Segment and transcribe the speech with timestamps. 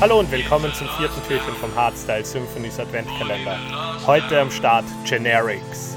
[0.00, 3.58] Hallo und willkommen zum vierten Türchen vom Hardstyle Symphonies Adventkalender.
[4.06, 5.94] Heute am Start Generics.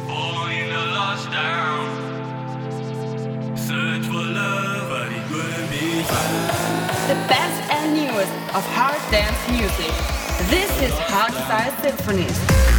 [7.07, 9.93] The best and newest of hard dance music.
[10.49, 12.72] This is Hardstyle Symphonies.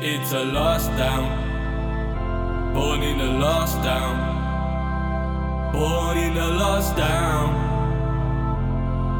[0.00, 7.50] It's a lost town, born in a lost town, born in a lost town.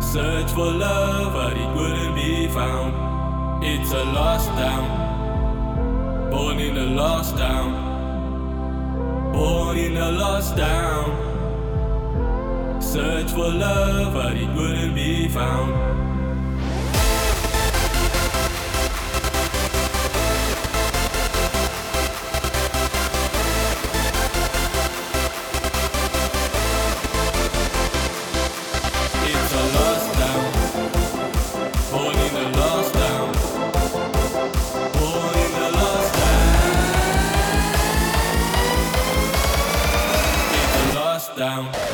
[0.00, 2.94] Search for love, but it wouldn't be found.
[3.64, 7.72] It's a lost town, born in a lost town,
[9.32, 11.10] born in a lost town.
[12.80, 15.97] Search for love, but it wouldn't be found.
[41.38, 41.87] So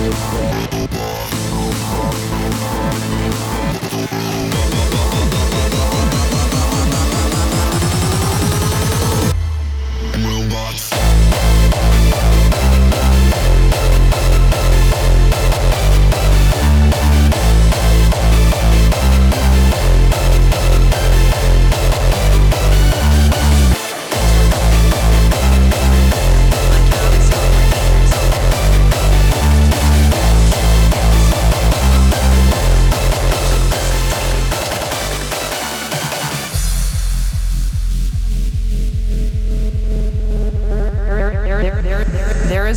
[0.00, 1.39] Boba.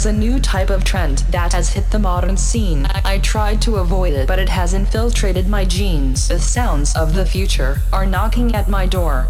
[0.06, 2.86] A new type of trend that has hit the modern scene.
[3.06, 6.28] I tried to avoid it, but it has infiltrated my genes.
[6.28, 9.28] The sounds of the future are knocking at my door.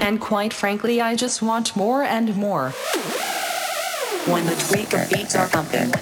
[0.00, 2.70] And quite frankly, I just want more and more.
[4.26, 5.92] When the tweaker beats are pumping,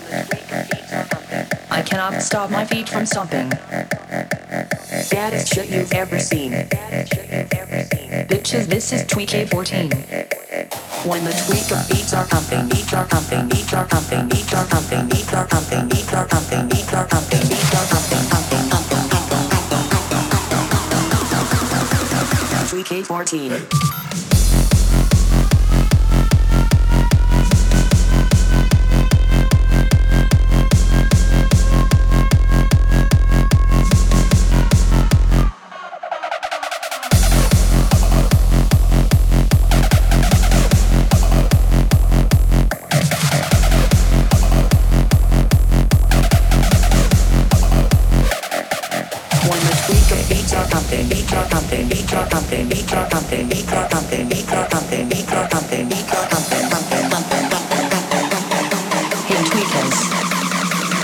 [1.71, 3.51] I cannot stop my feet from stomping.
[5.11, 6.53] Baddest shit you've ever seen.
[8.29, 10.20] Bitches, this is Tweak 14.
[11.05, 15.09] When the tweaker beats are pumping, beats are pumping, beats are pumping, beats are pumping,
[15.09, 19.09] beats are pumping, beats are pumping, beats are pumping, beats are pumping, pumping, pumping,
[23.73, 24.00] pumping.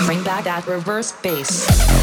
[0.05, 1.96] Bring back that reverse bass.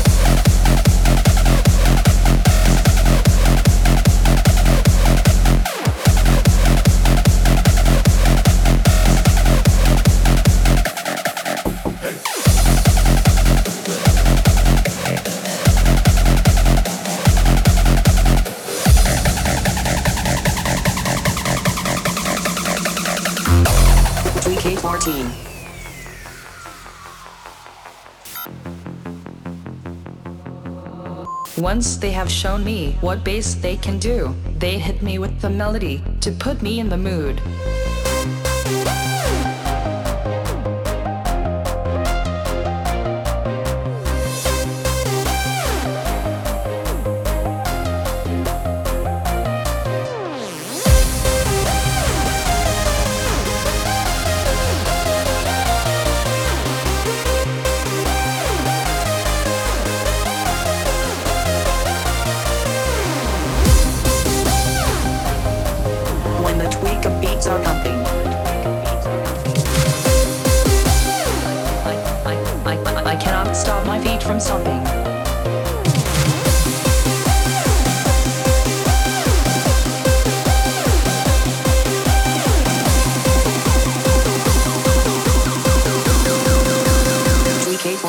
[31.64, 35.48] Once they have shown me what bass they can do, they hit me with the
[35.48, 37.40] melody to put me in the mood.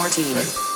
[0.05, 0.74] our team.